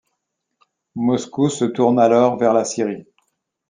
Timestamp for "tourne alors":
1.65-2.35